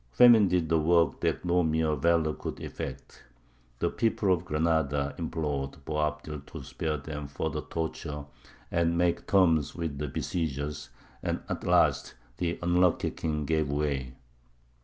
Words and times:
Famine 0.13 0.47
did 0.47 0.67
the 0.67 0.79
work 0.79 1.19
that 1.21 1.45
no 1.45 1.61
mere 1.61 1.93
valour 1.95 2.33
could 2.33 2.59
effect. 2.59 3.21
The 3.77 3.91
people 3.91 4.33
of 4.33 4.45
Granada 4.45 5.13
implored 5.19 5.85
Boabdil 5.85 6.43
to 6.47 6.63
spare 6.63 6.97
them 6.97 7.27
further 7.27 7.61
torture 7.61 8.25
and 8.71 8.97
make 8.97 9.27
terms 9.27 9.75
with 9.75 9.99
the 9.99 10.07
besiegers, 10.07 10.89
and 11.21 11.41
at 11.47 11.63
last 11.65 12.15
the 12.37 12.57
unlucky 12.63 13.11
king 13.11 13.45
gave 13.45 13.69
way. 13.69 14.15